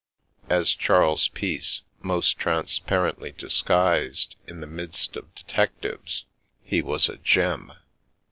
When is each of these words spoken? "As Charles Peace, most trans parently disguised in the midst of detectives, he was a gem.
"As 0.49 0.73
Charles 0.73 1.27
Peace, 1.27 1.83
most 2.01 2.39
trans 2.39 2.79
parently 2.79 3.37
disguised 3.37 4.35
in 4.47 4.59
the 4.59 4.65
midst 4.65 5.15
of 5.15 5.35
detectives, 5.35 6.25
he 6.63 6.81
was 6.81 7.07
a 7.07 7.17
gem. 7.17 7.71